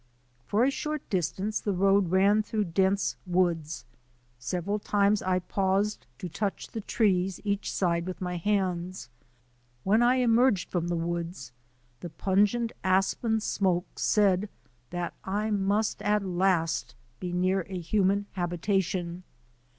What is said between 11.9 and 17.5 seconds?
the pungent aspen smoke said that I must at last be